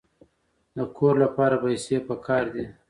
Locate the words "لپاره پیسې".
1.23-1.97